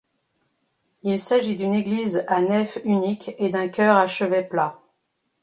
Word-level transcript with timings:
Il 1.03 1.19
s'agit 1.19 1.55
d'une 1.55 1.75
église 1.75 2.25
à 2.27 2.41
nef 2.41 2.79
unique 2.85 3.35
et 3.37 3.49
d'un 3.49 3.67
chœur 3.69 3.97
à 3.97 4.07
chevet 4.07 4.41
plat. 4.43 4.79